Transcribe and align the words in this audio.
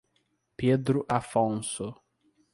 Pedro 0.57 1.05
Afonso 1.07 1.93